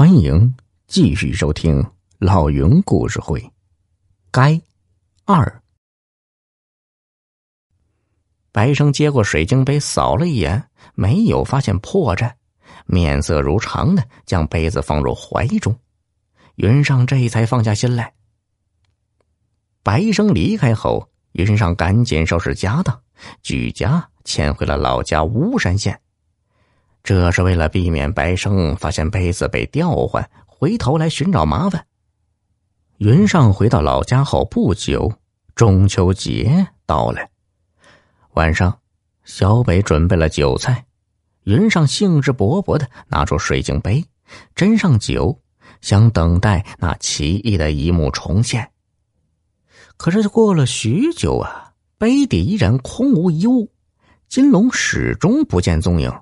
[0.00, 0.54] 欢迎
[0.86, 1.84] 继续收听
[2.18, 3.52] 老云故事会。
[4.30, 4.58] 该
[5.26, 5.62] 二
[8.50, 12.32] 白生接过水晶杯，扫了一眼，没有发现破绽，
[12.86, 15.78] 面色如常的将杯子放入怀中。
[16.54, 18.14] 云上这才放下心来。
[19.82, 22.98] 白生离开后，云上赶紧收拾家当，
[23.42, 26.00] 举家迁回了老家巫山县。
[27.02, 31.86] 这是为了避免白生发现杯子被调换，回头来寻找麻烦。
[32.98, 35.12] 云上回到老家后不久，
[35.54, 37.26] 中秋节到了。
[38.34, 38.78] 晚上，
[39.24, 40.84] 小北准备了酒菜，
[41.44, 44.04] 云上兴致勃勃的拿出水晶杯，
[44.54, 45.40] 斟上酒，
[45.80, 48.70] 想等待那奇异的一幕重现。
[49.96, 53.72] 可是过了许久啊，杯底依然空无一物，
[54.28, 56.12] 金龙始终不见踪影。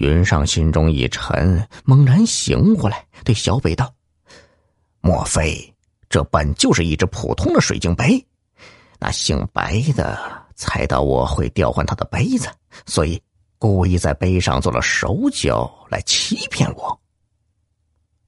[0.00, 3.92] 云上心中一沉，猛然醒过来，对小北道
[5.02, 5.74] ：“莫非
[6.08, 8.26] 这本就是一只普通的水晶杯？
[8.98, 10.18] 那姓白的
[10.54, 12.48] 猜到我会调换他的杯子，
[12.86, 13.20] 所以
[13.58, 16.98] 故意在杯上做了手脚来欺骗我。”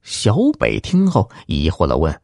[0.05, 2.20] 小北听后疑惑的问：“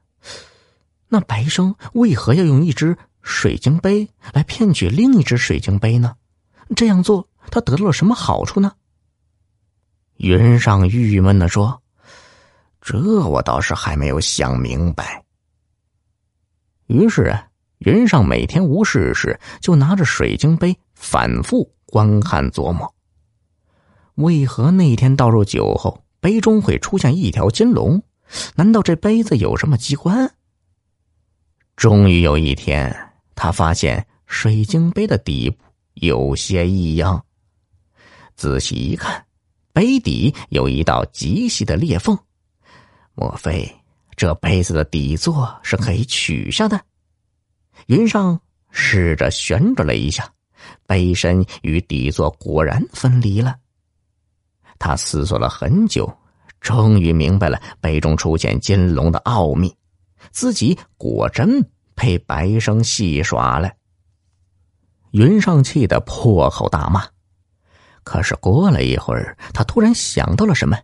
[1.08, 6.14] 那白生为何要用一只水晶杯来骗取另一只水晶杯呢？
[6.76, 8.72] 这样做，他得到了什么好处呢？”
[10.18, 11.80] 云上郁闷的说
[12.80, 15.24] ：“这我倒是还没有想明白。”
[16.86, 17.46] 于是啊，
[17.78, 22.92] 云上每天无事时就拿着水晶杯反复观看琢磨。
[24.16, 28.02] 为何那天倒入酒后，杯中会出现一条金龙？
[28.56, 30.28] 难道这杯子有什么机关？
[31.76, 32.92] 终于有一天，
[33.36, 37.24] 他发现水晶杯的底部有些异样，
[38.34, 39.24] 仔细一看。
[39.78, 42.18] 杯底有一道极细的裂缝，
[43.14, 43.72] 莫非
[44.16, 46.80] 这杯子的底座是可以取下的？
[47.86, 48.40] 云上
[48.72, 50.28] 试着旋转了一下，
[50.84, 53.54] 杯身与底座果然分离了。
[54.80, 56.12] 他思索了很久，
[56.60, 59.72] 终于明白了杯中出现金龙的奥秘，
[60.32, 61.64] 自己果真
[61.94, 63.70] 被白生戏耍了。
[65.12, 67.06] 云上气得破口大骂。
[68.08, 70.78] 可是过了一会儿，他突然想到了什么，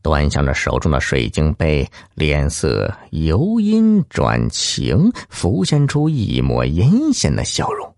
[0.00, 7.94] 端详着手中的水晶杯，脸色由阴转晴，浮现出一抹阴险的笑容。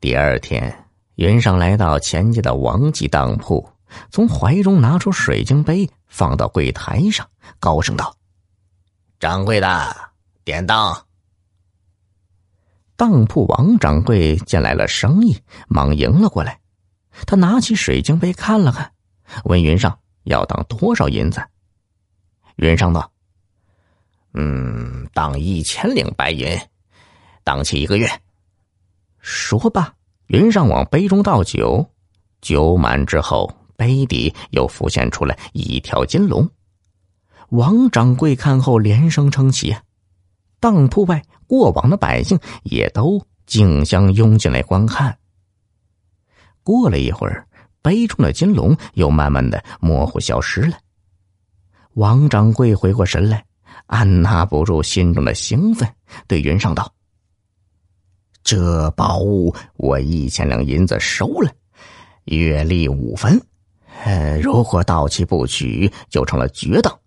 [0.00, 0.76] 第二天，
[1.14, 3.64] 云上来到钱家的王记当铺，
[4.10, 7.24] 从怀中拿出水晶杯，放到柜台上，
[7.60, 8.12] 高声道
[9.20, 9.96] ：“掌柜的，
[10.42, 11.00] 典当。”
[12.98, 15.38] 当铺王掌柜见来了生意，
[15.68, 16.58] 忙迎了过来。
[17.26, 18.92] 他拿起水晶杯看了看，
[19.44, 21.42] 问云上要当多少银子。
[22.56, 23.10] 云上道
[24.34, 26.58] ：“嗯，当一千两白银，
[27.42, 28.08] 当期一个月。”
[29.18, 29.94] 说罢，
[30.26, 31.88] 云上往杯中倒酒，
[32.40, 36.48] 酒满之后，杯底又浮现出来一条金龙。
[37.50, 39.74] 王掌柜看后连声称奇，
[40.60, 45.16] 当铺外过往的百姓也都竞相拥进来观看。
[46.64, 47.46] 过了一会儿，
[47.82, 50.76] 杯中的金龙又慢慢的模糊消失了。
[51.92, 53.44] 王掌柜回过神来，
[53.86, 55.88] 按捺不住心中的兴奋，
[56.26, 56.92] 对云上道
[58.42, 61.52] ：“这宝物我一千两银子收了，
[62.24, 63.40] 月利五分。
[64.04, 66.98] 呃，如果到期不取，就成了绝当，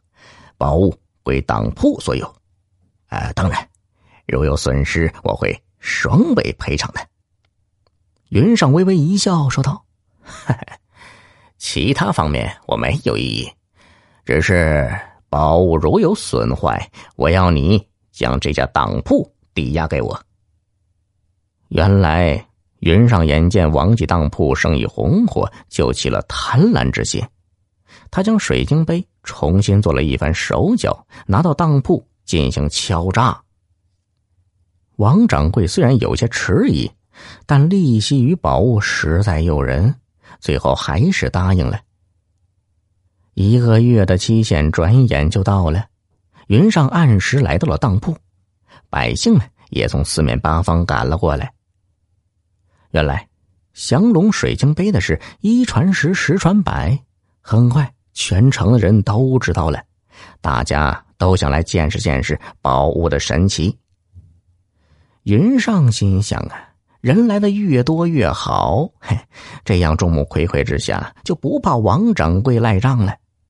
[0.58, 2.32] 宝物归当铺所有。
[3.10, 3.68] 呃，当然，
[4.28, 7.02] 如有损失，我会双倍赔偿的。”
[8.30, 9.86] 云上微微一笑，说道
[11.58, 13.50] ：“其他方面我没有异议，
[14.26, 14.94] 只是
[15.30, 20.22] 宝物如有损坏，我要你将这家当铺抵押给我。”
[21.70, 22.46] 原来
[22.80, 27.26] 云上眼见王记当铺生意红火，就起了贪婪之心。
[28.12, 33.42] 他将水晶杯重新做了一番手脚，拿到当铺进行敲诈。
[34.98, 36.92] 王掌柜虽然有些迟疑。
[37.48, 39.96] 但利息与宝物实在诱人，
[40.42, 41.80] 最后还是答应了。
[43.36, 45.88] 一个月的期限转眼就到了，
[46.48, 48.14] 云上按时来到了当铺，
[48.90, 51.54] 百姓们也从四面八方赶了过来。
[52.92, 53.26] 原来，
[53.74, 57.00] 降龙水晶杯的事一传十，十传百，
[57.40, 59.82] 很快全城的人都知道了，
[60.42, 63.78] 大家都想来见识见识宝物的神奇。
[65.24, 66.67] 云上心想啊。
[67.02, 69.18] 人来的越多越好，嘿，
[69.64, 73.16] 这样众目睽睽之下就不怕王掌柜赖账了。